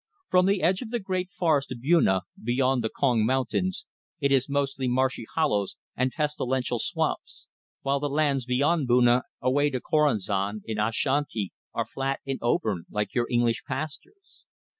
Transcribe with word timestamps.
From 0.31 0.47
the 0.47 0.63
edge 0.63 0.81
of 0.81 0.89
the 0.89 0.97
Great 0.99 1.29
Forest 1.29 1.69
to 1.69 1.75
Buna, 1.75 2.21
beyond 2.43 2.83
the 2.83 2.89
Kong 2.89 3.23
mountains, 3.23 3.85
it 4.19 4.31
is 4.31 4.49
mostly 4.49 4.87
marshy 4.87 5.27
hollows 5.35 5.75
and 5.95 6.11
pestilential 6.11 6.79
swamps, 6.79 7.45
while 7.83 7.99
the 7.99 8.09
lands 8.09 8.47
beyond 8.47 8.87
Buna 8.89 9.21
away 9.43 9.69
to 9.69 9.79
Koranza, 9.79 10.55
in 10.65 10.79
Ashanti, 10.79 11.53
are 11.75 11.85
flat 11.85 12.19
and 12.25 12.39
open 12.41 12.85
like 12.89 13.13
your 13.13 13.27
English 13.29 13.63
pastures. 13.65 14.43